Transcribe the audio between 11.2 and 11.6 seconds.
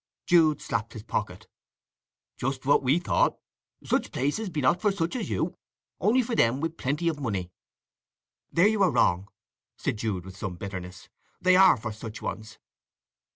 "They